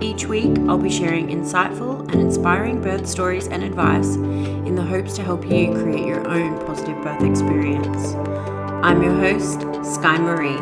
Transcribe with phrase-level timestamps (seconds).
[0.00, 5.16] Each week, I'll be sharing insightful and inspiring birth stories and advice in the hopes
[5.16, 8.14] to help you create your own positive birth experience.
[8.84, 10.56] I'm your host, Sky Marie.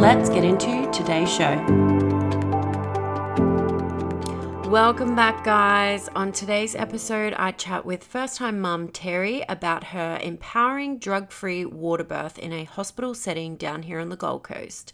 [0.00, 1.54] Let's get into today's show.
[4.68, 6.08] Welcome back, guys.
[6.14, 11.64] On today's episode, I chat with first time mum Terry about her empowering drug free
[11.64, 14.92] water birth in a hospital setting down here on the Gold Coast.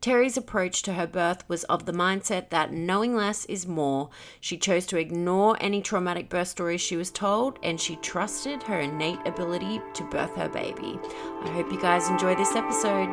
[0.00, 4.10] Terry's approach to her birth was of the mindset that knowing less is more.
[4.40, 8.78] She chose to ignore any traumatic birth stories she was told, and she trusted her
[8.78, 11.00] innate ability to birth her baby.
[11.42, 13.08] I hope you guys enjoy this episode.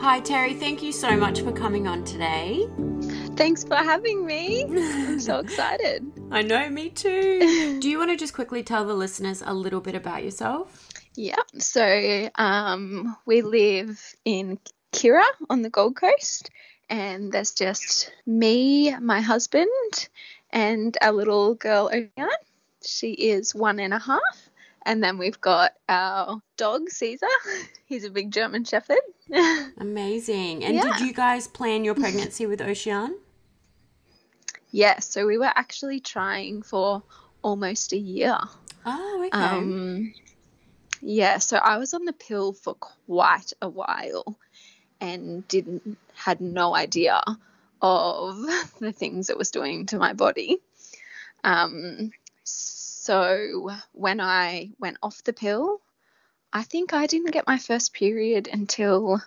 [0.00, 0.54] Hi, Terry.
[0.54, 2.68] Thank you so much for coming on today.
[3.36, 4.64] Thanks for having me.
[4.68, 6.04] I'm so excited.
[6.34, 7.78] I know, me too.
[7.80, 10.88] Do you want to just quickly tell the listeners a little bit about yourself?
[11.14, 11.36] Yeah.
[11.58, 14.58] So um, we live in
[14.92, 16.50] Kirra on the Gold Coast,
[16.90, 19.68] and there's just me, my husband,
[20.50, 22.28] and our little girl, Ocean.
[22.84, 24.48] She is one and a half.
[24.84, 27.28] And then we've got our dog, Caesar.
[27.86, 28.98] He's a big German Shepherd.
[29.78, 30.64] Amazing.
[30.64, 30.82] And yeah.
[30.82, 33.16] did you guys plan your pregnancy with Ocean?
[34.74, 37.04] Yeah, so we were actually trying for
[37.42, 38.36] almost a year.
[38.84, 39.46] Oh, okay.
[39.46, 40.12] Um,
[41.00, 44.36] yeah, so I was on the pill for quite a while
[45.00, 47.22] and didn't had no idea
[47.80, 48.36] of
[48.80, 50.58] the things it was doing to my body.
[51.44, 52.10] Um,
[52.42, 55.82] so when I went off the pill,
[56.52, 59.22] I think I didn't get my first period until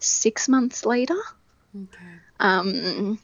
[0.00, 1.16] six months later.
[1.74, 2.20] Okay.
[2.40, 3.18] Um,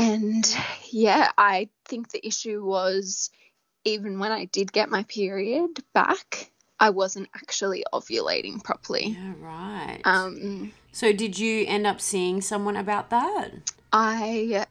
[0.00, 0.56] and
[0.90, 3.30] yeah, I think the issue was
[3.84, 9.18] even when I did get my period back, I wasn't actually ovulating properly.
[9.18, 10.00] Yeah, right.
[10.04, 13.50] Um, so did you end up seeing someone about that?
[13.92, 14.66] I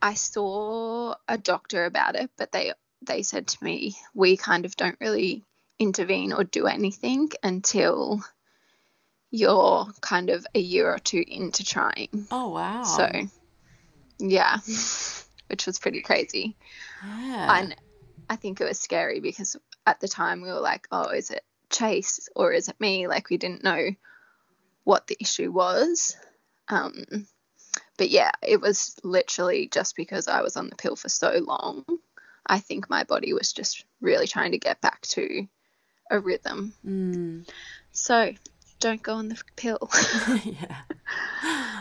[0.00, 2.72] I saw a doctor about it, but they
[3.02, 5.44] they said to me, we kind of don't really
[5.78, 8.20] intervene or do anything until
[9.30, 12.28] you're kind of a year or two into trying.
[12.30, 12.84] Oh wow.
[12.84, 13.10] So
[14.18, 14.58] yeah,
[15.48, 16.56] which was pretty crazy.
[17.04, 17.58] Yeah.
[17.58, 17.76] And
[18.28, 19.56] I think it was scary because
[19.86, 23.06] at the time we were like, oh, is it Chase or is it me?
[23.06, 23.90] Like we didn't know
[24.84, 26.16] what the issue was.
[26.68, 27.26] Um,
[27.96, 31.84] but yeah, it was literally just because I was on the pill for so long.
[32.46, 35.46] I think my body was just really trying to get back to
[36.10, 36.72] a rhythm.
[36.86, 37.48] Mm.
[37.92, 38.32] So
[38.80, 39.90] don't go on the pill.
[40.44, 40.76] yeah.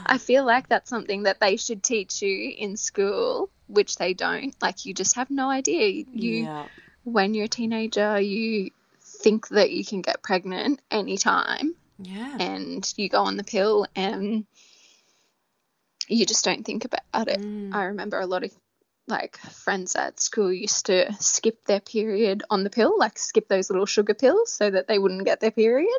[0.05, 4.55] I feel like that's something that they should teach you in school, which they don't.
[4.61, 6.05] Like you just have no idea.
[6.11, 6.67] You yeah.
[7.03, 8.71] when you're a teenager, you
[9.01, 11.75] think that you can get pregnant anytime.
[11.99, 12.37] Yeah.
[12.39, 14.45] And you go on the pill and
[16.07, 17.41] you just don't think about it.
[17.41, 17.73] Mm.
[17.73, 18.51] I remember a lot of
[19.07, 23.69] like friends at school used to skip their period on the pill, like skip those
[23.69, 25.89] little sugar pills so that they wouldn't get their period.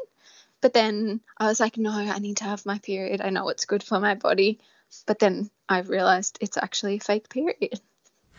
[0.60, 3.20] But then I was like, no, I need to have my period.
[3.20, 4.60] I know it's good for my body.
[5.06, 7.81] But then I realized it's actually a fake period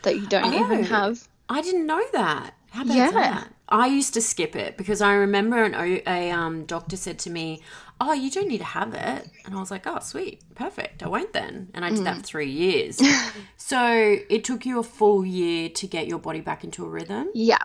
[0.02, 1.26] that you don't oh, even have.
[1.48, 2.54] I didn't know that.
[2.70, 3.10] How about yeah.
[3.10, 3.54] that?
[3.68, 5.74] I used to skip it because I remember an,
[6.06, 7.62] a um, doctor said to me,
[8.00, 11.02] "Oh, you don't need to have it," and I was like, "Oh, sweet, perfect.
[11.02, 12.04] I won't then." And I did mm.
[12.04, 13.00] that for three years.
[13.56, 17.28] so it took you a full year to get your body back into a rhythm.
[17.34, 17.62] Yeah,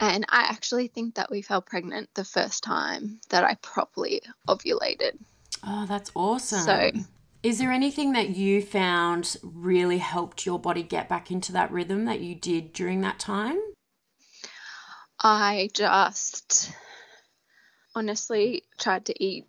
[0.00, 5.18] And I actually think that we fell pregnant the first time that I properly ovulated.
[5.64, 6.60] Oh, that's awesome.
[6.60, 6.90] So-
[7.42, 12.04] is there anything that you found really helped your body get back into that rhythm
[12.06, 13.58] that you did during that time?
[15.20, 16.72] I just
[17.94, 19.46] honestly tried to eat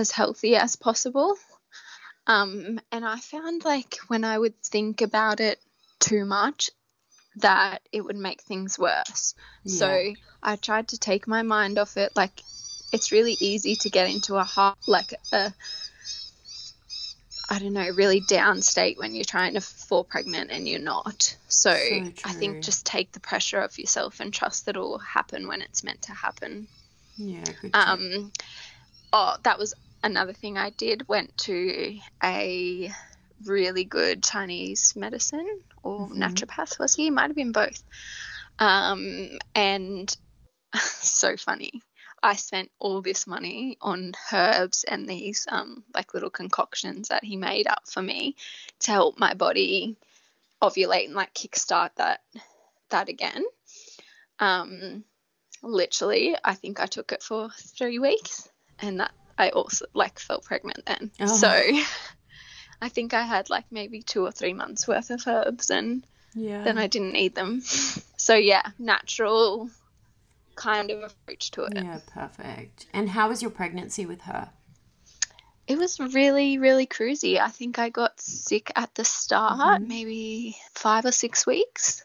[0.00, 1.36] as healthy as possible.
[2.26, 5.58] Um, and I found like when I would think about it
[6.00, 6.70] too much,
[7.36, 9.34] that it would make things worse.
[9.66, 10.12] So
[10.42, 12.12] I tried to take my mind off it.
[12.16, 12.42] Like
[12.92, 15.52] it's really easy to get into a heart, like a,
[17.48, 21.36] I don't know, really down state when you're trying to fall pregnant and you're not.
[21.48, 24.98] So, So I think just take the pressure off yourself and trust that it will
[24.98, 26.68] happen when it's meant to happen.
[27.16, 27.44] Yeah.
[27.74, 28.32] Um,
[29.12, 31.08] oh, that was another thing I did.
[31.08, 32.90] Went to a
[33.44, 35.46] really good Chinese medicine
[35.82, 36.18] or Mhm.
[36.18, 37.10] naturopath was he?
[37.10, 37.82] Might have been both.
[38.58, 40.14] Um, and
[40.74, 41.82] so funny.
[42.22, 47.36] I spent all this money on herbs and these um, like little concoctions that he
[47.36, 48.36] made up for me
[48.80, 49.96] to help my body
[50.62, 52.20] ovulate and like kickstart that
[52.90, 53.42] that again.
[54.38, 55.04] Um,
[55.62, 58.48] literally, I think I took it for three weeks,
[58.80, 61.10] and that I also like felt pregnant then.
[61.18, 61.26] Oh.
[61.26, 61.48] So
[62.82, 66.62] I think I had like maybe two or three months worth of herbs, and yeah.
[66.62, 67.62] then I didn't need them.
[68.20, 69.70] So yeah, natural
[70.54, 71.72] kind of approach to it.
[71.74, 72.84] Yeah, perfect.
[72.92, 74.50] And how was your pregnancy with her?
[75.66, 77.40] It was really, really cruisy.
[77.40, 79.86] I think I got sick at the start, Mhm.
[79.88, 82.04] maybe five or six weeks.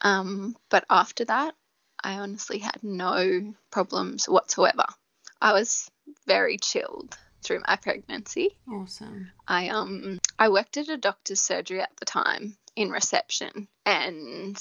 [0.00, 1.54] Um, but after that,
[2.02, 4.86] I honestly had no problems whatsoever.
[5.42, 5.90] I was
[6.26, 8.56] very chilled through my pregnancy.
[8.70, 9.30] Awesome.
[9.46, 14.56] I um I worked at a doctor's surgery at the time in reception and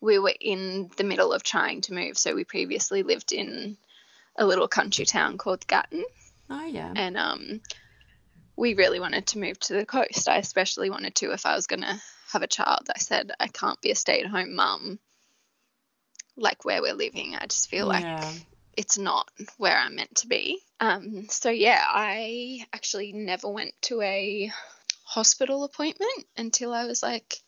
[0.00, 2.16] we were in the middle of trying to move.
[2.16, 3.76] So we previously lived in
[4.36, 6.04] a little country town called Gatton
[6.50, 6.92] Oh yeah.
[6.96, 7.60] and um,
[8.56, 10.28] we really wanted to move to the coast.
[10.28, 12.00] I especially wanted to if I was going to
[12.32, 12.88] have a child.
[12.94, 14.98] I said I can't be a stay-at-home mum
[16.36, 17.36] like where we're living.
[17.38, 18.32] I just feel like yeah.
[18.78, 20.60] It's not where I'm meant to be.
[20.78, 24.52] Um, so yeah, I actually never went to a
[25.02, 27.38] hospital appointment until I was like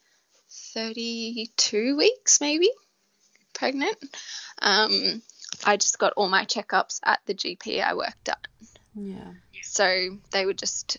[0.74, 2.68] 32 weeks, maybe
[3.54, 3.96] pregnant.
[4.60, 5.22] Um,
[5.64, 8.48] I just got all my checkups at the GP I worked at.
[8.96, 9.34] Yeah.
[9.62, 10.96] So they would just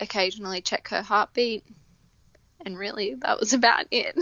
[0.00, 1.62] occasionally check her heartbeat,
[2.64, 4.16] and really that was about it.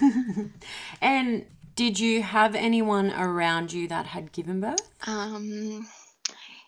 [1.00, 1.44] and
[1.78, 4.90] did you have anyone around you that had given birth?
[5.06, 5.86] Um,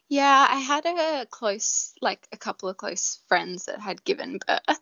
[0.08, 4.80] yeah, I had a close, like a couple of close friends that had given birth,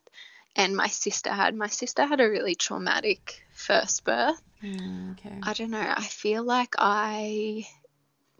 [0.54, 1.54] and my sister had.
[1.54, 4.42] My sister had a really traumatic first birth.
[4.62, 5.38] Mm, okay.
[5.42, 5.94] I don't know.
[5.96, 7.66] I feel like I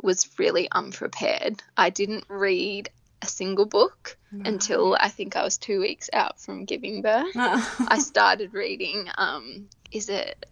[0.02, 1.62] was really unprepared.
[1.75, 2.91] I didn't read
[3.23, 7.31] a single book until I think I was two weeks out from giving birth.
[7.34, 9.08] I started reading.
[9.17, 10.44] Um, is it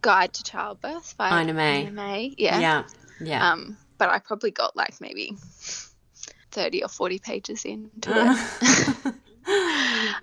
[0.00, 1.82] Guide to Childbirth by Ina May.
[1.82, 2.34] Ina May?
[2.38, 2.58] Yeah.
[2.58, 2.82] yeah.
[3.20, 3.52] Yeah.
[3.52, 5.36] Um, but I probably got like maybe
[6.50, 9.14] thirty or forty pages into it.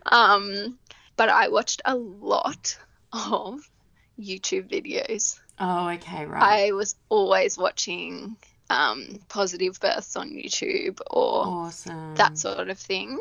[0.06, 0.78] Um,
[1.16, 2.78] but I watched a lot
[3.14, 3.70] of
[4.20, 5.40] YouTube videos.
[5.60, 6.42] oh, okay, right.
[6.42, 8.38] I was always watching
[8.70, 12.16] um, positive births on YouTube or awesome.
[12.16, 13.20] that sort of thing.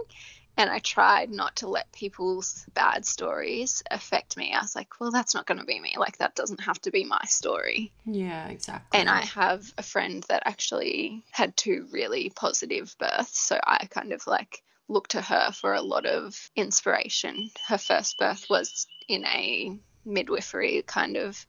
[0.59, 4.53] And I tried not to let people's bad stories affect me.
[4.53, 5.95] I was like, well, that's not going to be me.
[5.97, 7.93] Like, that doesn't have to be my story.
[8.05, 8.99] Yeah, exactly.
[8.99, 13.39] And I have a friend that actually had two really positive births.
[13.39, 17.51] So I kind of like look to her for a lot of inspiration.
[17.69, 21.47] Her first birth was in a midwifery kind of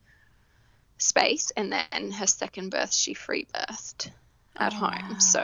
[0.99, 1.51] space.
[1.57, 4.11] And then her second birth, she free birthed
[4.57, 5.09] at Oh, home.
[5.09, 5.17] wow.
[5.17, 5.43] So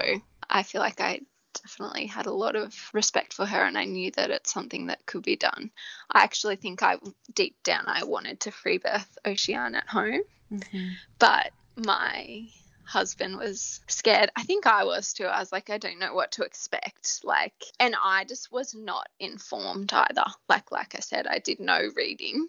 [0.50, 1.22] I feel like I
[1.63, 5.05] definitely had a lot of respect for her and I knew that it's something that
[5.05, 5.71] could be done.
[6.12, 6.97] I actually think I
[7.33, 10.21] deep down I wanted to free birth Ocean at home
[10.51, 10.95] Mhm.
[11.19, 12.47] but my
[12.85, 14.29] husband was scared.
[14.35, 15.25] I think I was too.
[15.25, 17.21] I was like, I don't know what to expect.
[17.24, 20.25] Like, and I just was not informed either.
[20.47, 22.47] Like, like I said, I did no reading.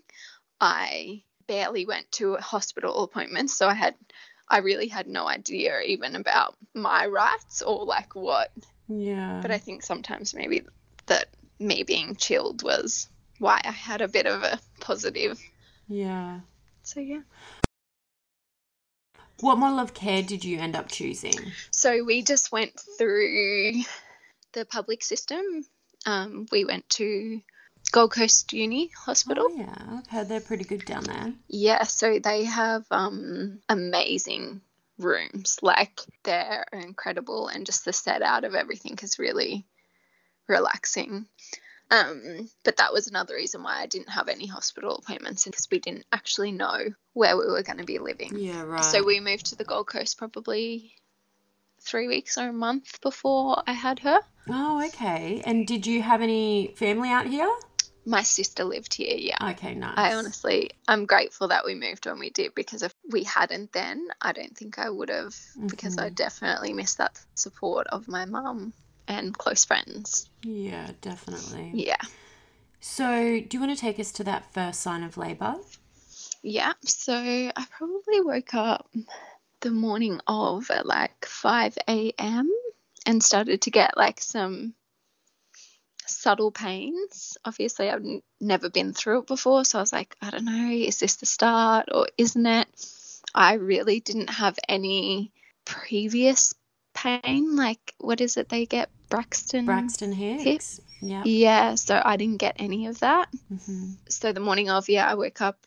[0.60, 3.94] I barely went to hospital appointments, so I had,
[4.48, 8.50] I really had no idea even about my rights or like what.
[8.88, 9.40] Yeah.
[9.42, 10.62] But I think sometimes maybe
[11.06, 11.28] that
[11.58, 15.40] me being chilled was why I had a bit of a positive.
[15.88, 16.40] yeah.
[16.82, 17.22] So yeah.
[19.40, 21.34] What model of care did you end up choosing?
[21.70, 23.72] So we just went through
[24.52, 25.42] the public system.
[26.06, 27.42] Um, we went to
[27.92, 29.48] Gold Coast Uni Hospital.
[29.50, 31.32] Oh, yeah, I've heard they're pretty good down there.
[31.48, 34.62] Yeah, so they have um, amazing
[34.98, 35.58] rooms.
[35.62, 39.66] Like they're incredible, and just the set out of everything is really
[40.48, 41.26] relaxing.
[41.90, 45.78] Um, but that was another reason why I didn't have any hospital appointments because we
[45.78, 46.80] didn't actually know
[47.12, 48.32] where we were going to be living.
[48.34, 48.84] Yeah, right.
[48.84, 50.94] So we moved to the Gold Coast probably
[51.80, 54.20] three weeks or a month before I had her.
[54.48, 55.42] Oh, okay.
[55.44, 57.50] And did you have any family out here?
[58.04, 59.50] My sister lived here, yeah.
[59.50, 59.94] Okay, nice.
[59.96, 64.08] I honestly, I'm grateful that we moved when we did because if we hadn't then,
[64.20, 65.36] I don't think I would have
[65.66, 66.14] because I mm-hmm.
[66.14, 68.72] definitely missed that support of my mum
[69.08, 70.28] and close friends.
[70.42, 71.72] Yeah, definitely.
[71.74, 71.96] Yeah.
[72.80, 75.56] So, do you want to take us to that first sign of labour?
[76.42, 76.74] Yeah.
[76.84, 78.88] So I probably woke up
[79.60, 82.50] the morning of at like 5 a.m.
[83.04, 84.74] and started to get like some
[86.06, 87.36] subtle pains.
[87.44, 89.64] Obviously, I've n- never been through it before.
[89.64, 92.68] So I was like, I don't know, is this the start or isn't it?
[93.36, 95.32] I really didn't have any
[95.66, 96.54] previous
[96.94, 97.54] pain.
[97.54, 98.88] Like, what is it they get?
[99.10, 99.66] Braxton?
[99.66, 100.80] Braxton Hicks.
[101.00, 101.22] Yeah.
[101.24, 103.28] Yeah, so I didn't get any of that.
[103.48, 105.66] hmm So the morning of, yeah, I woke up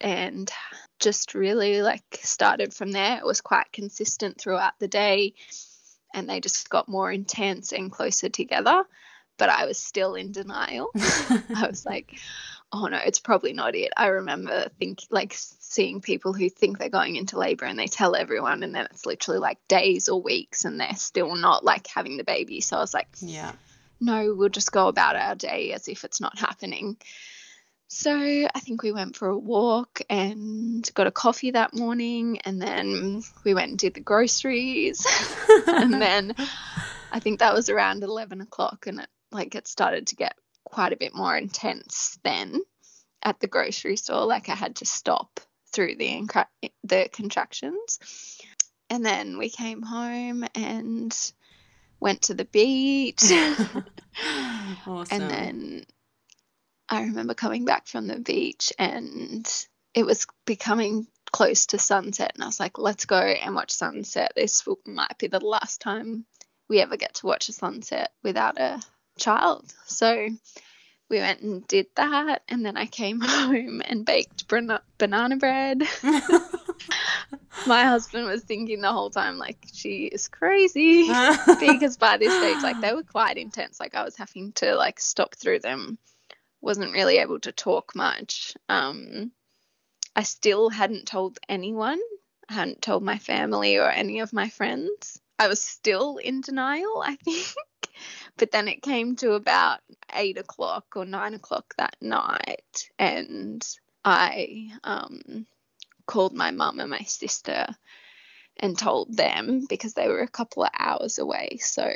[0.00, 0.50] and
[0.98, 3.18] just really like started from there.
[3.18, 5.34] It was quite consistent throughout the day
[6.14, 8.84] and they just got more intense and closer together.
[9.36, 10.90] But I was still in denial.
[10.96, 12.14] I was like,
[12.72, 13.92] oh no, it's probably not it.
[13.96, 18.14] I remember think like seeing people who think they're going into labor and they tell
[18.14, 22.16] everyone and then it's literally like days or weeks and they're still not like having
[22.16, 22.60] the baby.
[22.60, 23.52] So I was like, Yeah.
[24.00, 26.96] no, we'll just go about our day as if it's not happening.
[27.92, 32.62] So I think we went for a walk and got a coffee that morning, and
[32.62, 35.04] then we went and did the groceries,
[35.66, 36.36] and then
[37.12, 40.92] I think that was around eleven o'clock, and it like it started to get quite
[40.92, 42.60] a bit more intense then
[43.22, 44.24] at the grocery store.
[44.24, 45.40] Like I had to stop
[45.72, 46.46] through the incra-
[46.84, 47.98] the contractions,
[48.88, 51.16] and then we came home and
[52.00, 53.22] went to the beach.
[54.86, 55.06] awesome.
[55.10, 55.84] And then
[56.88, 59.48] I remember coming back from the beach and
[59.94, 62.32] it was becoming close to sunset.
[62.34, 64.32] And I was like, let's go and watch sunset.
[64.34, 66.24] This might be the last time
[66.68, 68.80] we ever get to watch a sunset without a
[69.18, 69.72] child.
[69.86, 70.28] So
[71.08, 72.42] we went and did that.
[72.48, 75.82] And then I came home and baked bana- banana bread.
[77.66, 81.08] My husband was thinking the whole time, like, she is crazy
[81.60, 85.00] because by this stage like they were quite intense like i was having to like
[85.00, 85.98] stop through them
[86.60, 89.30] wasn't really able to talk much um
[90.16, 91.98] i still hadn't told anyone
[92.48, 97.02] i hadn't told my family or any of my friends i was still in denial
[97.04, 97.54] i think
[98.40, 99.78] but then it came to about
[100.14, 103.64] eight o'clock or nine o'clock that night and
[104.04, 105.46] i um
[106.06, 107.66] called my mum and my sister
[108.60, 111.58] and told them because they were a couple of hours away.
[111.60, 111.90] So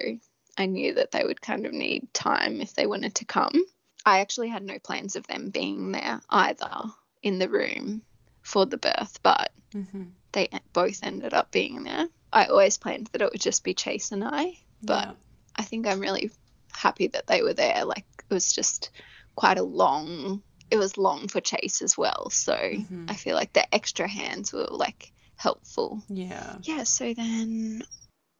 [0.57, 3.65] I knew that they would kind of need time if they wanted to come.
[4.07, 6.85] I actually had no plans of them being there either
[7.23, 8.03] in the room
[8.43, 12.09] for the birth, but hmm they both ended up being there.
[12.33, 15.17] I always planned that it would just be Chase and I, but
[15.57, 16.31] I think I'm really
[16.73, 17.85] happy that they were there.
[17.85, 18.91] Like it was just
[19.35, 22.31] quite a long, it was long for Chase as well.
[22.31, 23.11] So Mhm.
[23.11, 26.57] I feel like the extra hands were like helpful yeah.
[26.63, 27.83] yeah, so then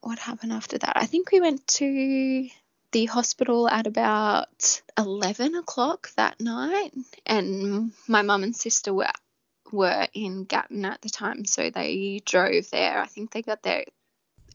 [0.01, 0.93] what happened after that?
[0.95, 2.49] I think we went to
[2.91, 6.93] the hospital at about 11 o'clock that night,
[7.25, 9.11] and my mum and sister were
[9.71, 13.01] were in Gatton at the time, so they drove there.
[13.01, 13.85] I think they got there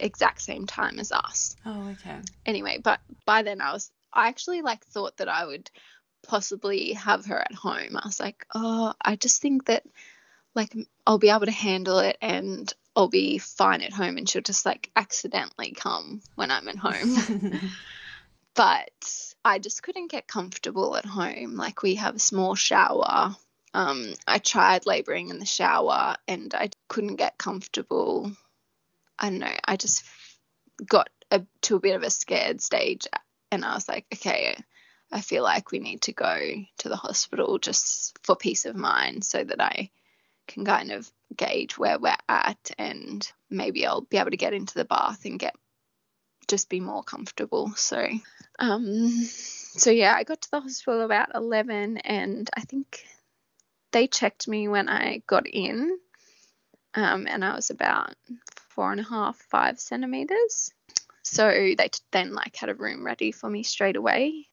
[0.04, 1.56] exact same time as us.
[1.64, 2.16] Oh, okay.
[2.46, 5.70] Anyway, but by then I was I actually like thought that I would
[6.26, 7.96] possibly have her at home.
[7.96, 9.84] I was like, "Oh, I just think that
[10.54, 10.74] like
[11.06, 14.66] I'll be able to handle it and I'll be fine at home and she'll just
[14.66, 17.16] like accidentally come when I'm at home.
[18.54, 21.56] but I just couldn't get comfortable at home.
[21.56, 23.34] Like we have a small shower.
[23.72, 28.32] Um, I tried laboring in the shower and I couldn't get comfortable.
[29.20, 29.54] I don't know.
[29.64, 30.04] I just
[30.86, 33.06] got a, to a bit of a scared stage
[33.52, 34.56] and I was like, okay,
[35.12, 36.38] I feel like we need to go
[36.78, 39.90] to the hospital just for peace of mind so that I
[40.46, 44.74] can kind of gauge where we're at and maybe I'll be able to get into
[44.74, 45.54] the bath and get
[46.48, 47.72] just be more comfortable.
[47.76, 48.06] So
[48.58, 53.04] um so yeah, I got to the hospital about 11 and I think
[53.92, 55.96] they checked me when I got in
[56.94, 58.14] um and I was about
[58.80, 60.72] four and a half, five centimeters.
[61.22, 64.48] So they then like had a room ready for me straight away.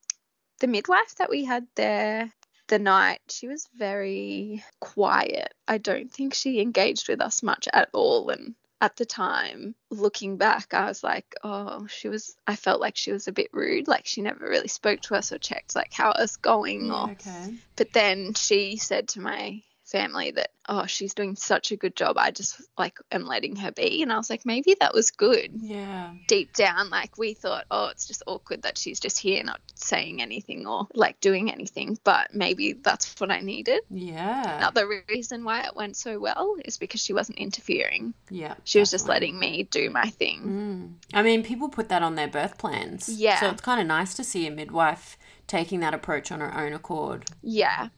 [0.59, 2.29] the midwife that we had there
[2.67, 5.53] the night, she was very quiet.
[5.65, 8.29] I don't think she engaged with us much at all.
[8.29, 12.97] And at the time, looking back, I was like, oh, she was, I felt like
[12.97, 13.87] she was a bit rude.
[13.87, 16.89] Like she never really spoke to us or checked like how it was going.
[16.89, 17.55] Mm, or, okay.
[17.77, 22.17] but then she said to my family that oh she's doing such a good job
[22.17, 25.49] i just like am letting her be and i was like maybe that was good
[25.55, 26.11] Yeah.
[26.27, 30.21] deep down like we thought oh it's just awkward that she's just here not saying
[30.21, 34.57] anything or like doing anything but maybe that's what i needed Yeah.
[34.57, 38.55] another reason why it went so well is because she wasn't interfering Yeah.
[38.65, 40.93] she was just letting me do my thing Mm.
[41.13, 43.07] I mean, people put that on their birth plans.
[43.09, 43.39] Yeah.
[43.39, 45.17] So it's kind of nice to see a midwife
[45.47, 47.25] taking that approach on her own accord.
[47.41, 47.89] yeah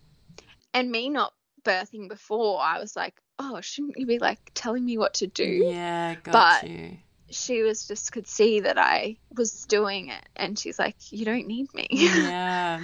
[0.73, 4.97] and me not birthing before i was like oh shouldn't you be like telling me
[4.97, 6.97] what to do Yeah, got But- you.
[7.29, 11.45] she was just could see that I was doing it and she's like you don't
[11.47, 12.81] need me Yeah.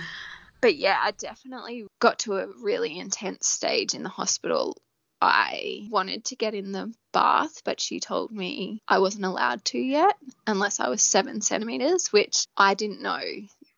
[0.61, 4.77] but yeah I definitely got to a really intense stage in the hospital
[5.21, 9.79] I wanted to get in the bath but she told me I wasn't allowed to
[9.79, 10.15] yet
[10.45, 13.21] unless I was 7 centimeters which I didn't know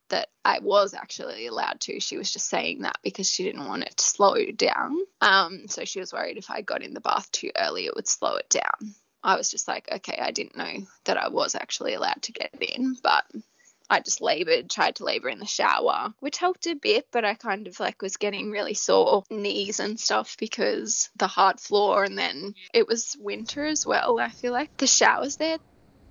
[0.09, 1.99] that I was actually allowed to.
[1.99, 4.97] She was just saying that because she didn't want it to slow down.
[5.21, 8.07] Um, so she was worried if I got in the bath too early, it would
[8.07, 8.95] slow it down.
[9.23, 12.51] I was just like, okay, I didn't know that I was actually allowed to get
[12.61, 13.25] in, but
[13.89, 17.35] I just labored, tried to labor in the shower, which helped a bit, but I
[17.35, 22.17] kind of like was getting really sore knees and stuff because the hard floor, and
[22.17, 24.19] then it was winter as well.
[24.19, 25.57] I feel like the showers there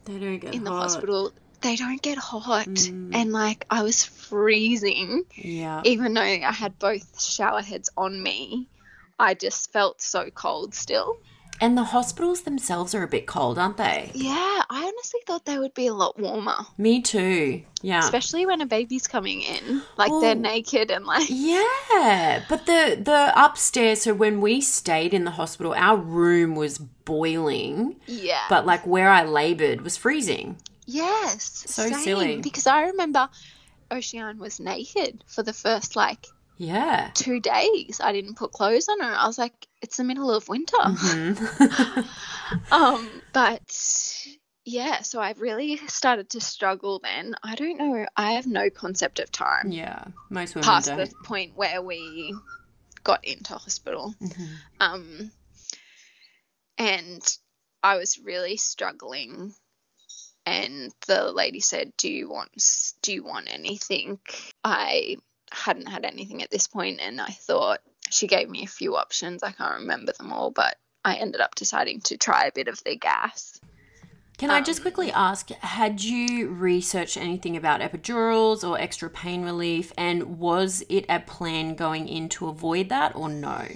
[0.04, 0.82] They don't get in the hot.
[0.82, 1.32] hospital,
[1.66, 3.10] they don't get hot, Mm.
[3.14, 5.82] and like I was freezing Yeah.
[5.84, 8.68] even though I had both shower heads on me,
[9.18, 11.16] I just felt so cold still.
[11.58, 14.10] And the hospitals themselves are a bit cold, aren't they?
[14.14, 17.62] Yeah, I honestly thought they would be a lot warmer, Me too.
[17.80, 18.00] Yeah.
[18.00, 19.80] especially when a baby's coming in.
[19.96, 24.02] Like they're naked and like, Yeah, but the the upstairs.
[24.02, 28.42] So when we stayed in the hospital, our room was boiling, yeah.
[28.50, 30.58] but like where I laboured was freezing.
[30.86, 31.64] Yes.
[31.68, 32.40] So same, silly.
[32.40, 33.28] Because I remember
[33.90, 37.10] Ocean was naked for the first like Yeah.
[37.14, 38.00] two days.
[38.02, 39.14] I didn't put clothes on her.
[39.14, 40.76] I was like, it's the middle of winter.
[40.78, 42.06] Mhm.
[42.72, 43.60] Um, but
[44.64, 47.34] yeah, so I really started to struggle then.
[47.42, 48.06] I don't know.
[48.16, 50.98] I have no concept of time yeah, most women past don't.
[50.98, 52.34] the point where we
[53.02, 54.14] got into hospital.
[54.22, 54.48] Mhm.
[54.80, 55.30] Um,
[56.78, 57.38] and
[57.82, 59.54] I was really struggling.
[60.46, 62.50] And the lady said, "Do you want?
[63.02, 64.20] Do you want anything?"
[64.62, 65.16] I
[65.50, 67.80] hadn't had anything at this point, and I thought
[68.10, 69.42] she gave me a few options.
[69.42, 72.82] I can't remember them all, but I ended up deciding to try a bit of
[72.84, 73.60] the gas.
[74.38, 79.42] Can I Um, just quickly ask, had you researched anything about epidurals or extra pain
[79.42, 83.66] relief, and was it a plan going in to avoid that or no?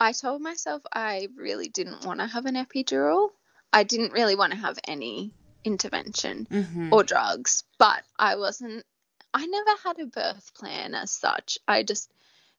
[0.00, 3.30] I told myself I really didn't want to have an epidural.
[3.72, 5.32] I didn't really want to have any
[5.64, 6.92] intervention Mm-hmm.
[6.92, 8.84] or drugs, but I wasn't,
[9.34, 11.58] I never had a birth plan as such.
[11.68, 12.10] I just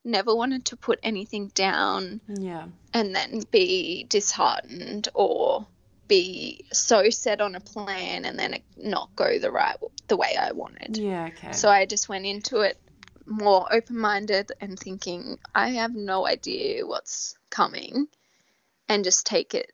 [0.05, 2.67] never wanted to put anything down Yeah.
[2.93, 5.65] and then be disheartened or
[6.07, 9.75] be so set on a plan and then not go the right
[10.07, 10.97] the way I wanted.
[10.97, 11.51] Yeah, okay.
[11.51, 12.77] So I just went into it
[13.25, 18.07] more open minded and thinking, I have no idea what's coming
[18.87, 19.71] and just take it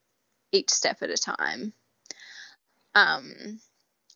[0.56, 1.74] each step at a time.
[2.96, 3.60] Um,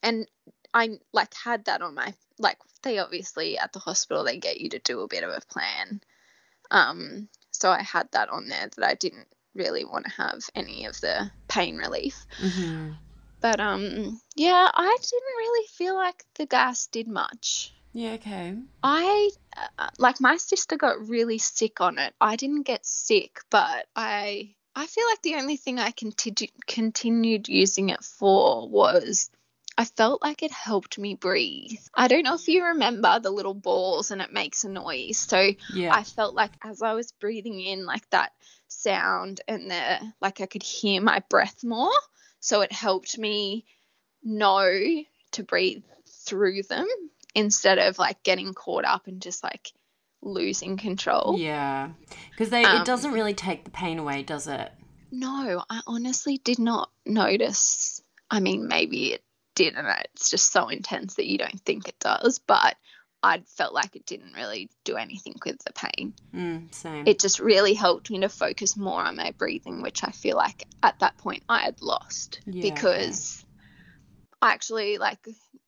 [0.02, 0.26] and
[0.72, 4.70] I like had that on my like they obviously at the hospital they get you
[4.70, 6.00] to do a bit of a plan.
[6.70, 10.86] Um, so I had that on there that I didn't really want to have any
[10.86, 12.24] of the pain relief.
[12.38, 12.92] hmm
[13.40, 17.72] But um, yeah, I didn't really feel like the gas did much.
[17.92, 18.56] Yeah, okay.
[18.82, 19.30] I
[19.78, 22.14] uh, like my sister got really sick on it.
[22.20, 27.48] I didn't get sick, but I I feel like the only thing I continu- continued
[27.48, 29.30] using it for was
[29.76, 31.78] I felt like it helped me breathe.
[31.94, 35.18] I don't know if you remember the little balls and it makes a noise.
[35.18, 35.94] So Yeah.
[35.94, 38.32] I felt like as I was breathing in like that
[38.68, 41.92] sound and the like I could hear my breath more.
[42.40, 43.64] So it helped me
[44.22, 45.02] know
[45.32, 46.86] to breathe through them
[47.34, 49.72] instead of like getting caught up and just like
[50.22, 51.36] losing control.
[51.38, 51.90] yeah.
[52.30, 54.72] Because they Um, it doesn't really take the pain away, does it?
[55.10, 58.02] No, I honestly did not notice.
[58.30, 61.98] I mean, maybe it did, and it's just so intense that you don't think it
[61.98, 62.76] does, but
[63.22, 66.14] I felt like it didn't really do anything with the pain.
[66.34, 67.06] Mm, same.
[67.06, 70.64] It just really helped me to focus more on my breathing, which I feel like
[70.82, 73.44] at that point I had lost Yeah, because
[74.40, 75.18] I actually like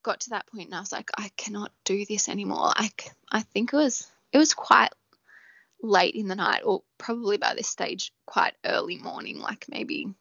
[0.03, 2.73] got to that point and I was like, I cannot do this anymore.
[2.79, 4.91] Like I think it was it was quite
[5.83, 10.15] late in the night, or probably by this stage quite early morning, like maybe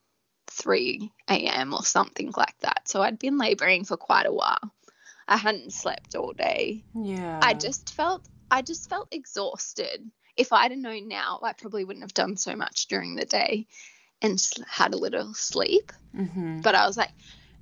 [0.48, 1.74] 3 a.m.
[1.74, 2.88] or something like that.
[2.88, 4.60] So I'd been laboring for quite a while.
[5.28, 6.84] I hadn't slept all day.
[6.94, 7.40] Yeah.
[7.42, 10.12] I just felt I just felt exhausted.
[10.36, 13.68] If I'd have known now, I probably wouldn't have done so much during the day
[14.22, 15.92] and had a little sleep.
[16.14, 17.12] hmm But I was like,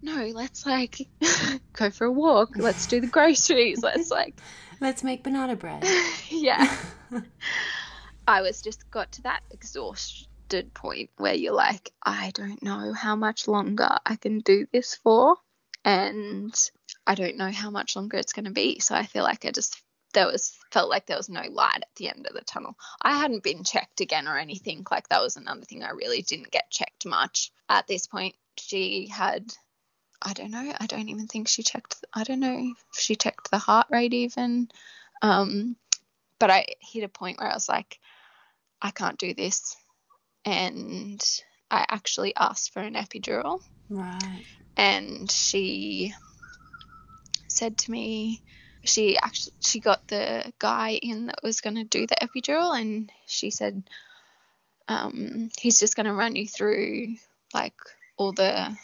[0.01, 1.07] no, let's like
[1.73, 2.51] go for a walk.
[2.57, 3.83] Let's do the groceries.
[3.83, 4.39] Let's like,
[4.81, 5.85] Let's make banana bread.
[6.29, 6.73] yeah.
[8.27, 13.15] I was just got to that exhausted point where you're like, I don't know how
[13.15, 15.35] much longer I can do this for.
[15.83, 16.53] And
[17.07, 18.79] I don't know how much longer it's going to be.
[18.79, 19.81] So I feel like I just,
[20.13, 22.75] there was, felt like there was no light at the end of the tunnel.
[23.01, 24.85] I hadn't been checked again or anything.
[24.89, 27.51] Like that was another thing I really didn't get checked much.
[27.67, 29.53] At this point, she had,
[30.21, 33.51] I don't know, I don't even think she checked, I don't know if she checked
[33.51, 34.69] the heart rate even.
[35.21, 35.75] Um,
[36.39, 37.99] but I hit a point where I was like,
[38.81, 39.75] I can't do this.
[40.45, 41.23] And
[41.71, 44.45] I actually asked for an epidural Right.
[44.77, 46.13] and she
[47.47, 48.41] said to me
[48.85, 53.11] she actually she got the guy in that was going to do the epidural and
[53.25, 53.83] she said
[54.87, 57.15] um, he's just going to run you through
[57.53, 57.75] like
[58.17, 58.75] all the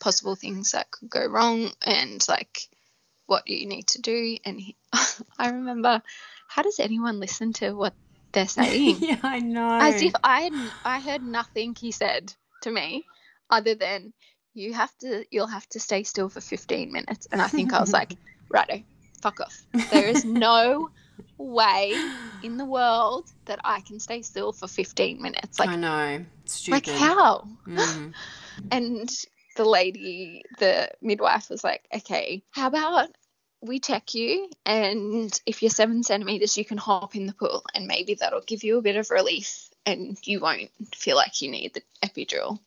[0.00, 2.68] possible things that could go wrong and like
[3.26, 4.76] what you need to do and he,
[5.38, 6.02] i remember
[6.48, 7.94] how does anyone listen to what
[8.32, 9.78] they're saying yeah, I know.
[9.80, 10.52] as if I had,
[10.84, 12.32] I heard nothing he said
[12.62, 13.04] to me
[13.50, 14.12] other than
[14.54, 17.80] you have to you'll have to stay still for 15 minutes and I think I
[17.80, 18.16] was like
[18.50, 18.82] righto
[19.22, 20.88] fuck off there is no
[21.38, 22.00] way
[22.42, 26.24] in the world that I can stay still for 15 minutes Like I know.
[26.46, 26.88] Stupid.
[26.88, 28.14] like how Mm.
[28.70, 29.10] and
[29.58, 33.08] the lady the midwife was like okay how about
[33.60, 37.88] we check you and if you're seven centimeters you can hop in the pool and
[37.88, 41.74] maybe that'll give you a bit of relief and you won't feel like you need
[41.74, 42.60] the epidural.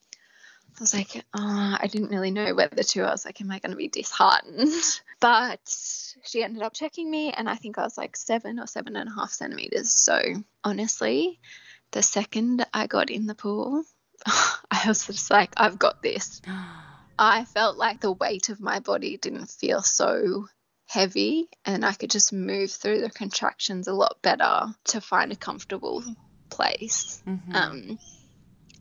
[0.76, 3.04] I was like oh, i didn't really know whether to.
[3.04, 4.74] I was like am i going to be disheartened?
[5.22, 5.60] But
[6.26, 9.08] she ended up checking me and i think i was like seven or seven and
[9.08, 9.94] a half centimeters.
[9.94, 10.20] So
[10.64, 11.40] honestly
[11.92, 13.84] the second i got in the pool
[14.72, 16.42] i was just like i've got this
[17.20, 20.48] I felt like the weight of my body didn't feel so
[20.88, 25.36] heavy and I could just move through the contractions a lot better to find a
[25.36, 26.04] comfortable
[26.50, 27.22] place.
[27.28, 27.56] Mhm.
[27.56, 28.00] Um,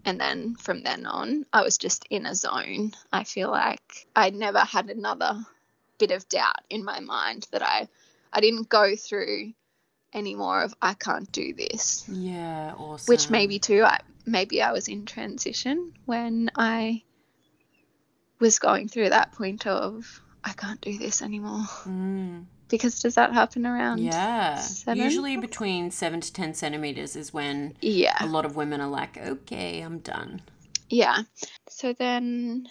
[0.06, 2.92] and then from then on, I was just in a zone.
[3.12, 5.44] I feel like I never had another
[5.98, 7.88] bit of doubt in my mind that I,
[8.32, 9.52] I didn't go through
[10.12, 13.10] any more of I can't do this yeah, awesome.
[13.12, 17.02] which maybe too I maybe I was in transition when I
[18.38, 22.46] was going through that point of I can't do this anymore Mm.
[22.68, 24.56] because does that happen around Yeah.
[24.56, 25.02] seven?
[25.04, 29.16] Usually between seven to ten centimeters is when yeah a lot of women are like,
[29.18, 30.40] okay, I'm done.
[30.88, 31.18] yeah
[31.68, 32.66] so then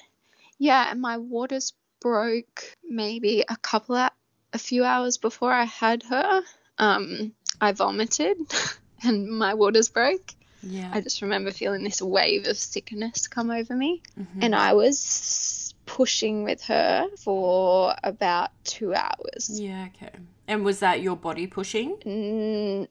[0.57, 4.09] yeah and my waters broke maybe a couple of
[4.51, 6.41] a few hours before I had her
[6.79, 8.37] um I vomited
[9.03, 10.89] and my waters broke Yeah.
[10.93, 14.43] I just remember feeling this wave of sickness come over me Mhm.
[14.43, 19.49] and I was pushing with her for about two hours.
[19.59, 20.11] yeah, okay.
[20.47, 21.97] And was that your body pushing?
[22.05, 22.87] Mm,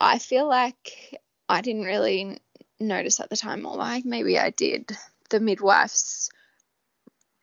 [0.00, 2.38] I feel like I didn't really
[2.80, 4.96] notice at the time, or like maybe I did.
[5.30, 6.30] The midwives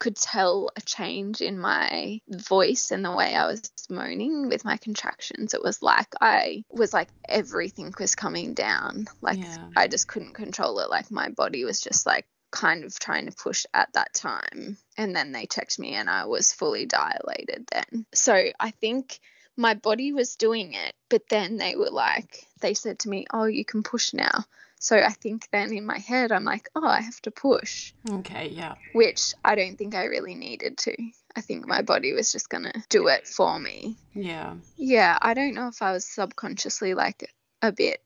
[0.04, 4.76] could tell a change in my voice and the way I was moaning with my
[4.76, 5.54] contractions.
[5.54, 9.08] It was like I was like everything was coming down.
[9.22, 9.70] Like Yeah.
[9.78, 10.90] I just couldn't control it.
[10.90, 14.76] Like my body was just like kind of trying to push at that time.
[14.98, 18.06] And then they checked me and I was fully dilated then.
[18.14, 19.22] So I think
[19.56, 23.46] my body was doing it, but then they were like, they said to me, Oh,
[23.46, 24.44] you can push now.
[24.84, 28.50] So I think then in my head, I'm like, Oh, I have to push, Okay,
[28.50, 28.76] yeah.
[28.92, 30.94] which I don't think I really needed to.
[31.38, 33.96] I think my body was just going to do it for me.
[34.14, 34.56] Yeah.
[34.76, 38.04] Yeah, I don't know if I was subconsciously like a bit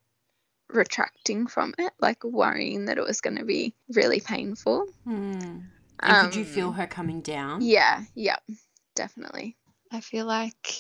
[0.70, 4.86] retracting from it, like worrying that it was going to be really painful.
[5.04, 5.62] Hmm.
[6.00, 7.62] And could you Um, feel her coming down?
[7.64, 8.38] Yeah, yeah,
[8.96, 9.58] definitely.
[9.92, 10.76] I feel like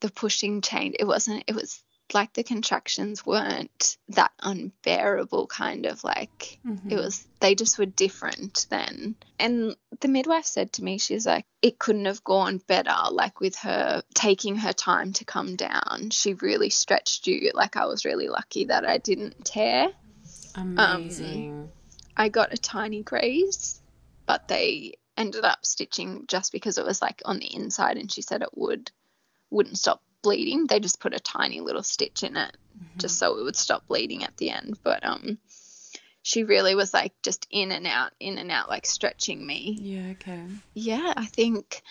[0.00, 1.82] the pushing change, it wasn't, it was
[2.14, 6.92] like the contractions weren't that unbearable kind of like Mhm.
[6.92, 11.46] it was they just were different then and the midwife said to me she's like
[11.62, 16.34] it couldn't have gone better like with her taking her time to come down she
[16.34, 19.88] really stretched you like i was really lucky that i didn't tear
[20.54, 21.72] Amazing.
[22.16, 23.80] I got a tiny graze,
[24.26, 28.22] but they ended up stitching just because it was like on the inside and she
[28.22, 28.90] said it would
[29.50, 30.66] wouldn't stop bleeding.
[30.66, 32.98] They just put a tiny little stitch in it mm-hmm.
[32.98, 34.78] just so it would stop bleeding at the end.
[34.82, 35.38] But um
[36.22, 39.76] she really was like just in and out, in and out, like stretching me.
[39.80, 40.44] Yeah, okay.
[40.72, 41.82] Yeah, I think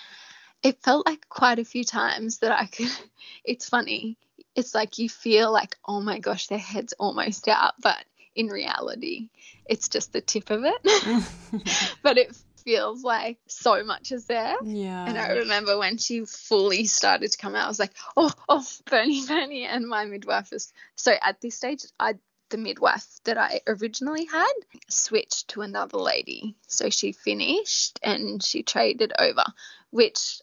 [0.63, 2.91] it felt like quite a few times that I could.
[3.43, 4.17] It's funny.
[4.55, 7.97] It's like you feel like, oh my gosh, their head's almost out, but
[8.35, 9.29] in reality,
[9.65, 11.25] it's just the tip of it.
[12.03, 14.55] but it feels like so much is there.
[14.63, 15.05] Yeah.
[15.05, 18.65] And I remember when she fully started to come out, I was like, oh, oh,
[18.85, 19.65] Bernie, Bernie.
[19.65, 22.15] And my midwife was so at this stage, I
[22.49, 24.51] the midwife that I originally had
[24.89, 26.55] switched to another lady.
[26.67, 29.45] So she finished and she traded over,
[29.89, 30.41] which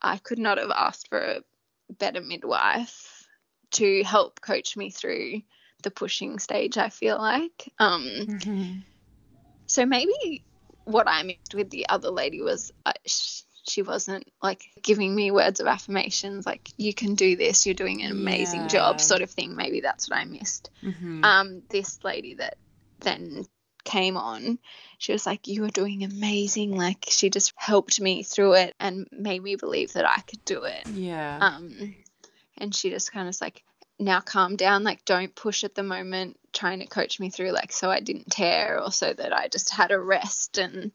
[0.00, 1.42] I could not have asked for a
[1.92, 3.26] better midwife
[3.72, 5.42] to help coach me through
[5.82, 7.72] the pushing stage, I feel like.
[7.78, 8.78] Um, mm-hmm.
[9.66, 10.44] So maybe
[10.90, 12.92] what I missed with the other lady was uh,
[13.68, 18.02] she wasn't like giving me words of affirmations like you can do this you're doing
[18.02, 18.68] an amazing yeah.
[18.68, 21.24] job sort of thing maybe that's what i missed mm-hmm.
[21.24, 22.56] um this lady that
[23.00, 23.44] then
[23.84, 24.58] came on
[24.98, 29.06] she was like you are doing amazing like she just helped me through it and
[29.10, 31.94] made me believe that i could do it yeah um
[32.58, 33.62] and she just kind of was like
[34.00, 37.72] now calm down like don't push at the moment trying to coach me through like
[37.72, 40.92] so i didn't tear or so that i just had a rest and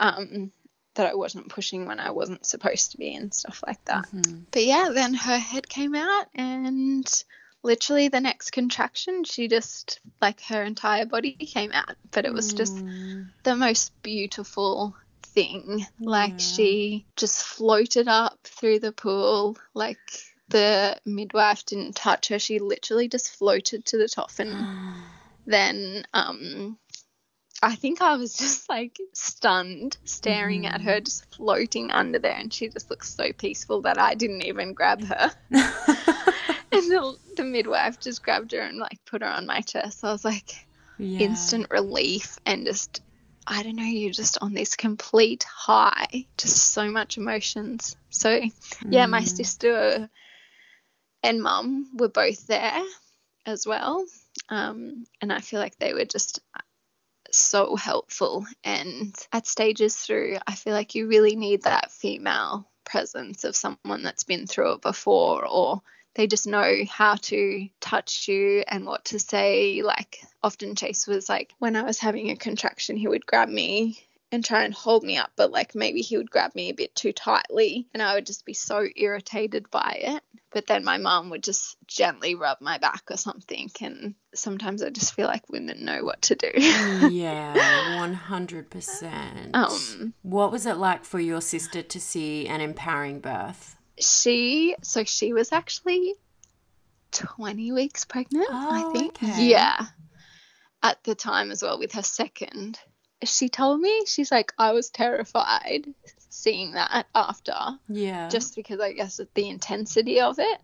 [0.00, 0.50] um
[0.94, 4.06] that I wasn't pushing when I wasn't supposed to be and stuff like that.
[4.12, 4.40] Mm-hmm.
[4.50, 7.08] But yeah, then her head came out and
[7.62, 12.52] literally the next contraction she just like her entire body came out but it was
[12.54, 13.26] just mm.
[13.42, 16.36] the most beautiful thing like yeah.
[16.38, 19.98] she just floated up through the pool like
[20.48, 24.54] the midwife didn't touch her she literally just floated to the top and
[25.46, 26.78] then um
[27.62, 30.72] I think I was just like stunned, staring mm.
[30.72, 34.42] at her, just floating under there, and she just looked so peaceful that I didn't
[34.42, 35.30] even grab her.
[35.50, 40.04] and the, the, midwife just grabbed her and like put her on my chest.
[40.04, 40.66] I was like,
[40.98, 41.20] yeah.
[41.20, 43.02] instant relief and just,
[43.46, 47.96] I don't know, you're just on this complete high, just so much emotions.
[48.10, 48.40] So,
[48.88, 49.10] yeah, mm.
[49.10, 50.08] my sister
[51.22, 52.82] and mum were both there
[53.46, 54.04] as well.
[54.48, 56.40] Um, and I feel like they were just
[57.30, 58.46] so helpful.
[58.64, 64.02] And at stages through, I feel like you really need that female presence of someone
[64.02, 65.82] that's been through it before or
[66.14, 69.82] they just know how to touch you and what to say.
[69.82, 74.00] Like, often Chase was like, when I was having a contraction, he would grab me
[74.30, 76.94] and try and hold me up, but like maybe he would grab me a bit
[76.94, 80.22] too tightly and I would just be so irritated by it.
[80.50, 83.70] But then my mom would just gently rub my back or something.
[83.82, 86.50] And sometimes I just feel like women know what to do.
[86.56, 87.54] yeah,
[87.98, 89.54] 100%.
[89.54, 93.76] Um, what was it like for your sister to see an empowering birth?
[93.98, 96.14] She, so she was actually
[97.12, 99.22] 20 weeks pregnant, oh, I think.
[99.22, 99.48] Okay.
[99.48, 99.86] Yeah.
[100.82, 102.78] At the time as well with her second
[103.24, 105.86] she told me she's like I was terrified
[106.28, 107.54] seeing that after.
[107.88, 108.28] Yeah.
[108.28, 110.60] Just because I guess of the intensity of it.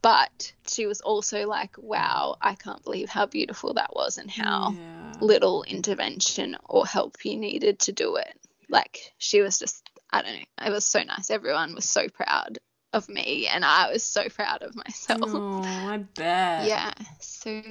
[0.00, 4.72] But she was also like, wow, I can't believe how beautiful that was and how
[4.76, 5.12] yeah.
[5.20, 8.34] little intervention or help you needed to do it.
[8.68, 11.30] Like, she was just, I don't know, it was so nice.
[11.30, 12.58] Everyone was so proud
[12.92, 15.22] of me and I was so proud of myself.
[15.24, 16.66] Oh, I bet.
[16.66, 16.92] Yeah.
[17.20, 17.62] So,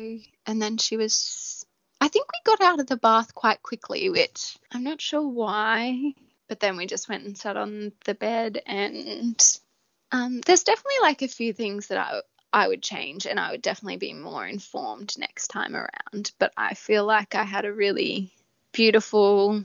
[0.46, 1.14] and then she was
[2.02, 6.14] I think we got out of the bath quite quickly, which I'm not sure why.
[6.50, 9.42] But then we just went and sat on the bed, and
[10.12, 13.62] um, there's definitely like a few things that I I would change, and I would
[13.62, 16.32] definitely be more informed next time around.
[16.40, 18.34] But I feel like I had a really
[18.74, 19.64] beautiful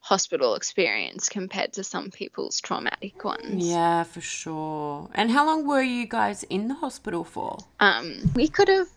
[0.00, 3.68] hospital experience compared to some people's traumatic ones.
[3.68, 5.08] Yeah, for sure.
[5.14, 7.58] And how long were you guys in the hospital for?
[7.78, 8.88] Um, we could have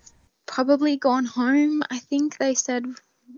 [0.50, 1.84] probably gone home.
[1.92, 2.86] I think they said,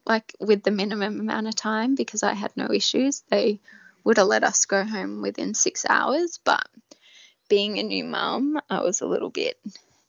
[0.05, 3.23] like, with the minimum amount of time because I had no issues.
[3.29, 3.59] They
[4.05, 6.39] would have let us go home within six hours.
[6.43, 6.65] But
[7.49, 9.59] being a new mum, I was a little bit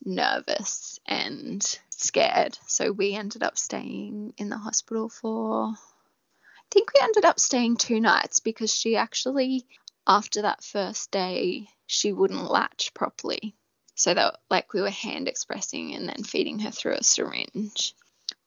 [0.05, 2.57] nervous and scared.
[2.67, 7.77] So we ended up staying in the hospital for, I think we ended up staying
[7.77, 9.65] two nights because she actually,
[10.07, 13.55] after that first day, she wouldn't latch properly.
[13.95, 17.93] So that like we were hand expressing and then feeding her through a syringe.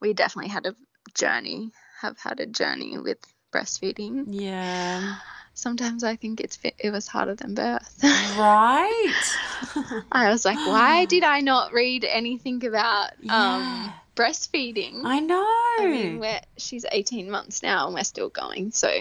[0.01, 0.75] We definitely had a
[1.13, 3.17] journey, have had a journey with
[3.53, 4.25] breastfeeding.
[4.29, 5.15] Yeah.
[5.53, 7.99] Sometimes I think it's it was harder than birth.
[8.03, 9.21] Right.
[10.11, 13.55] I was like, why did I not read anything about um, yeah.
[13.55, 15.01] um, breastfeeding?
[15.03, 15.43] I know.
[15.79, 18.71] I mean, we're, she's 18 months now and we're still going.
[18.71, 18.91] So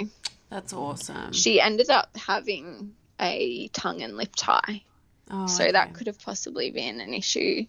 [0.48, 1.32] That's awesome.
[1.32, 4.82] She ended up having a tongue and lip tie.
[5.30, 5.72] Oh, so okay.
[5.72, 7.66] that could have possibly been an issue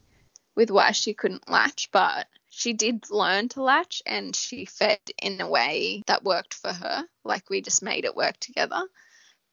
[0.56, 5.40] with why she couldn't latch, but she did learn to latch and she fed in
[5.42, 7.06] a way that worked for her.
[7.24, 8.82] Like we just made it work together.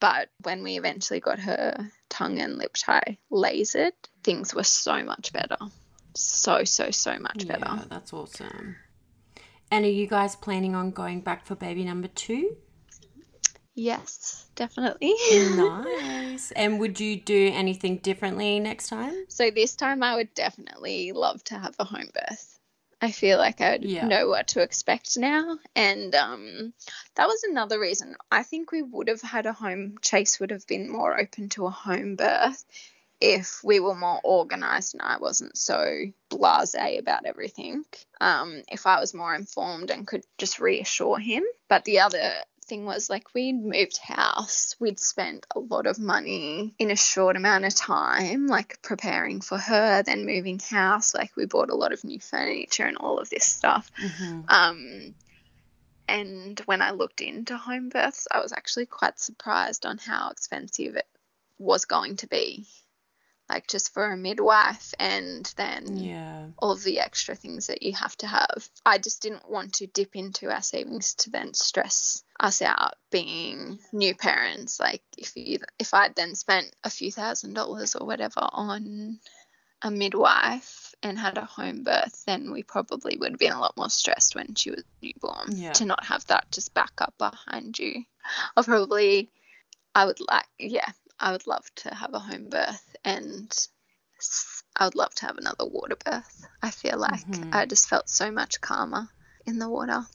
[0.01, 5.33] But when we eventually got her tongue and lip tie lasered, things were so much
[5.33, 5.57] better.
[6.15, 7.65] So, so, so much better.
[7.67, 8.77] Yeah, that's awesome.
[9.71, 12.57] And are you guys planning on going back for baby number two?
[13.75, 15.15] Yes, definitely.
[15.31, 16.53] nice.
[16.53, 19.15] And would you do anything differently next time?
[19.29, 22.59] So this time I would definitely love to have a home birth.
[23.03, 24.09] I feel like I Yeah.
[24.09, 25.59] know what to expect now.
[25.77, 26.73] And um,
[27.17, 28.17] that was another reason.
[28.31, 31.67] I think we would have had a home, Chase would have been more open to
[31.67, 32.65] a home birth
[33.21, 37.85] if we were more organized and I wasn't so blase about everything.
[38.21, 41.45] Um, if I was more informed and could just reassure him.
[41.69, 42.33] But the other
[42.65, 44.75] thing was like we'd moved house.
[44.79, 49.59] We'd spent a lot of money in a short amount of time like preparing for
[49.59, 51.15] her then moving house.
[51.15, 53.91] Like we bought a lot of new furniture and all of this stuff.
[54.01, 54.41] Mm-hmm.
[54.49, 55.15] um
[56.07, 60.97] and when i looked into home births i was actually quite surprised on how expensive
[60.97, 61.07] it
[61.59, 62.67] was going to be
[63.49, 66.47] like just for a midwife and then Yeah.
[66.59, 68.69] all the extra things that you have to have.
[68.87, 73.79] I just didn't want to dip into our savings to then stress us out being
[73.93, 74.81] new parents.
[74.81, 79.19] Like if you if I'd then spent a few thousand dollars or whatever on
[79.83, 83.77] a midwife and had a home birth, then we probably would have been a lot
[83.77, 85.49] more stressed when she was newborn.
[85.51, 85.73] Yeah.
[85.75, 88.05] To not have that just back up behind you.
[88.57, 89.31] I'll probably
[89.95, 90.91] I would like yeah,
[91.25, 93.51] I would love to have a home birth and
[94.77, 96.47] I would love to have another water birth.
[96.61, 97.55] I feel like Mhm.
[97.55, 99.09] I just felt so much calmer
[99.47, 100.07] in the water.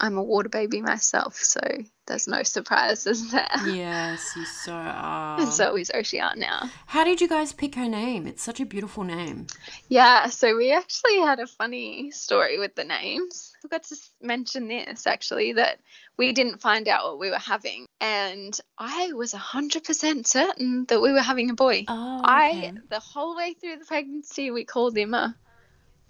[0.00, 1.60] I'm a water baby myself, so
[2.06, 3.48] there's no surprises there.
[3.66, 5.40] Yes, you so are.
[5.40, 6.70] And so is Oceana.
[6.86, 8.26] How did you guys pick her name?
[8.26, 9.48] It's such a beautiful name.
[9.88, 13.52] Yeah, so we actually had a funny story with the names.
[13.58, 15.80] I forgot to mention this actually that
[16.16, 21.12] we didn't find out what we were having, and I was 100% certain that we
[21.12, 21.84] were having a boy.
[21.88, 25.34] Oh, I the whole way through the pregnancy we called him a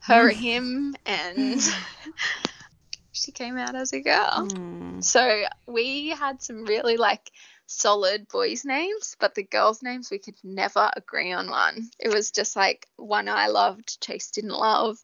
[0.01, 0.33] her, mm.
[0.33, 1.61] him, and
[3.19, 4.49] she came out as a girl.
[4.51, 5.03] Mm.
[5.03, 7.31] So we had some really like
[7.67, 11.91] solid boys' names, but the girls' names we could never agree on one.
[11.99, 14.99] It was just like one I loved, Chase didn't love.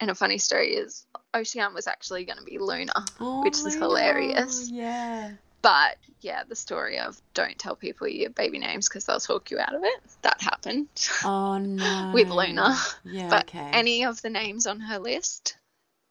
[0.00, 3.74] And a funny story is Oceana was actually going to be Luna, Oh, which is
[3.74, 4.70] hilarious.
[4.70, 5.32] Yeah.
[5.60, 9.58] But yeah, the story of don't tell people your baby names because they'll talk you
[9.58, 10.00] out of it.
[10.22, 10.88] That happened
[11.24, 12.12] Oh no.
[12.14, 12.76] with Luna.
[13.04, 13.28] Yeah.
[13.28, 13.70] But okay.
[13.72, 15.56] any of the names on her list,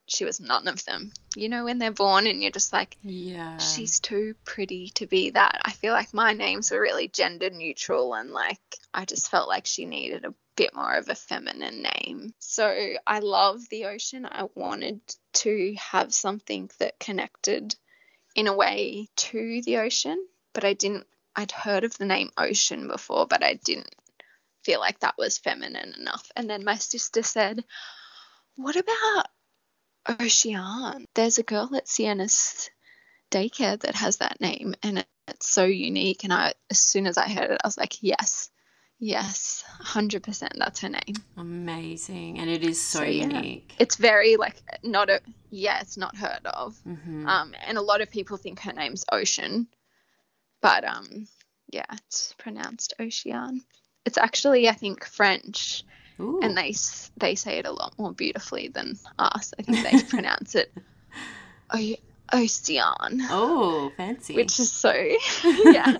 [0.07, 1.11] she was none of them.
[1.35, 3.57] You know, when they're born and you're just like, yeah.
[3.57, 5.61] she's too pretty to be that.
[5.63, 8.59] I feel like my names were really gender neutral and like
[8.93, 12.33] I just felt like she needed a bit more of a feminine name.
[12.39, 14.25] So I love the ocean.
[14.25, 15.01] I wanted
[15.33, 17.75] to have something that connected
[18.33, 22.87] in a way to the ocean, but I didn't I'd heard of the name ocean
[22.87, 23.93] before, but I didn't
[24.63, 26.31] feel like that was feminine enough.
[26.35, 27.63] And then my sister said,
[28.55, 29.27] "What about
[30.09, 30.99] Oceana.
[31.15, 32.69] There's a girl at Sienna's
[33.31, 36.23] daycare that has that name, and it's so unique.
[36.23, 38.49] And I, as soon as I heard it, I was like, yes,
[38.99, 41.15] yes, hundred percent, that's her name.
[41.35, 42.39] Amazing.
[42.39, 43.25] And it is so, So, yeah.
[43.25, 43.75] unique.
[43.79, 46.77] It's very like not a yeah, it's not heard of.
[46.83, 49.65] hmm Um, and a lot of people think her name's Oceana,
[50.61, 51.27] but um,
[51.71, 53.59] yeah, it's pronounced Oceana.
[54.05, 55.83] It's actually, I think, French,
[56.19, 56.39] Ooh.
[56.41, 56.73] and they
[57.17, 59.53] they say it a lot more beautifully than us.
[59.59, 60.71] I think they pronounce it
[62.33, 64.35] Oceana, oh, fancy.
[64.35, 64.91] which is so
[65.43, 65.97] yeah.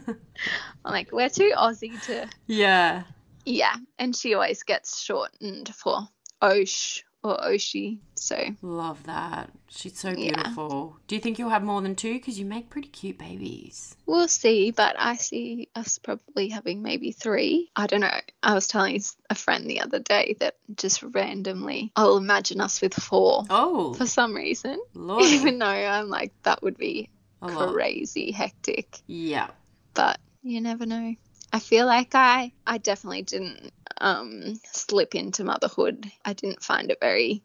[0.86, 3.04] I'm like, we're too Aussie to yeah.
[3.46, 6.08] yeah, and she always gets shortened for
[6.42, 8.00] Osh or Oshi.
[8.16, 9.52] So Love that.
[9.70, 10.34] She's so Yeah.
[10.34, 10.98] beautiful.
[11.08, 12.14] Do you think you'll have more than two?
[12.14, 13.96] Because you make pretty cute babies.
[14.06, 17.70] we'll see, but I see us probably having maybe three.
[17.76, 18.20] I don't know.
[18.42, 22.94] I was telling a friend the other day that just randomly I'll imagine us with
[22.94, 25.24] four Oh, for some reason, Lord.
[25.26, 27.10] even though I'm like that would be
[27.42, 27.74] A lot.
[27.74, 29.02] crazy hectic.
[29.08, 29.50] Yeah.
[29.94, 31.16] But you never know.
[31.54, 33.72] I feel like I I definitely didn't
[34.02, 36.12] um slip into motherhood.
[36.26, 37.44] I didn't find it very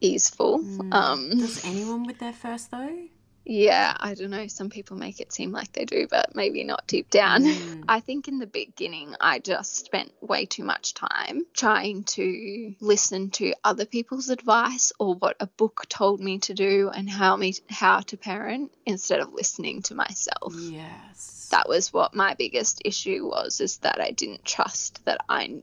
[0.00, 0.60] easeful.
[0.60, 0.94] Mm.
[0.94, 3.08] Um Does anyone with their first though?
[3.44, 4.46] Yeah, I don't know.
[4.46, 7.44] Some people make it seem like they do, but maybe not deep down.
[7.44, 7.84] Mm.
[7.88, 13.30] I think in the beginning, I just spent way too much time trying to listen
[13.32, 17.54] to other people's advice or what a book told me to do and how me
[17.68, 20.54] how to parent instead of listening to myself.
[20.56, 21.48] Yes.
[21.50, 25.62] That was what my biggest issue was is that I didn't trust that I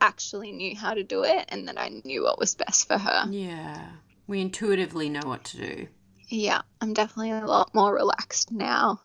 [0.00, 3.26] actually knew how to do it and that I knew what was best for her.
[3.30, 3.86] Yeah.
[4.26, 5.88] We intuitively know what to do.
[6.30, 9.02] Yeah, I'm definitely a lot more relaxed now.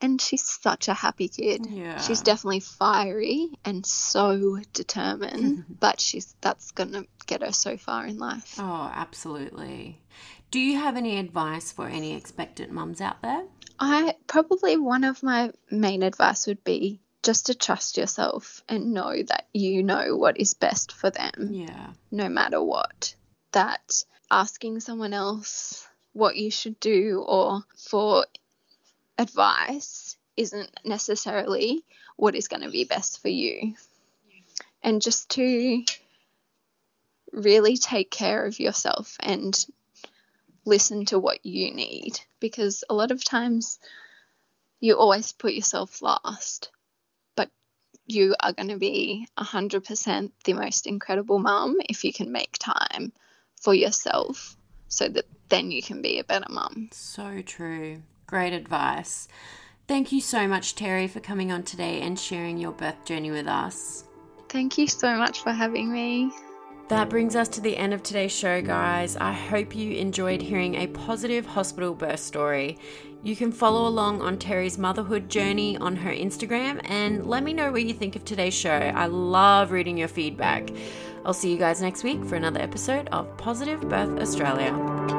[0.00, 1.66] And she's such a happy kid.
[1.66, 1.98] Yeah.
[1.98, 8.18] She's definitely fiery and so determined, but she's that's gonna get her so far in
[8.18, 8.56] life.
[8.58, 10.02] Oh, absolutely.
[10.50, 13.44] Do you have any advice for any expectant mums out there?
[13.80, 19.22] I probably one of my main advice would be just to trust yourself and know
[19.22, 21.92] that you know what is best for them Yeah.
[22.10, 23.16] no matter what.
[23.52, 28.24] That asking someone else what you should do or for
[29.18, 31.84] advice isn't necessarily
[32.16, 33.74] what is going to be best for you.
[34.82, 35.84] And just to
[37.32, 39.66] really take care of yourself and
[40.64, 43.78] listen to what you need because a lot of times
[44.80, 46.70] you always put yourself last
[47.36, 47.50] but
[48.06, 53.12] you are going to be 100% the most incredible mum if you can make time
[53.60, 54.56] for yourself
[54.88, 56.88] so that then you can be a better mum.
[56.92, 58.02] So true.
[58.26, 59.28] Great advice.
[59.88, 63.46] Thank you so much, Terry, for coming on today and sharing your birth journey with
[63.46, 64.04] us.
[64.48, 66.32] Thank you so much for having me.
[66.88, 69.16] That brings us to the end of today's show, guys.
[69.16, 72.78] I hope you enjoyed hearing a positive hospital birth story.
[73.24, 77.72] You can follow along on Terry's motherhood journey on her Instagram and let me know
[77.72, 78.70] what you think of today's show.
[78.70, 80.70] I love reading your feedback.
[81.26, 85.15] I'll see you guys next week for another episode of Positive Birth Australia.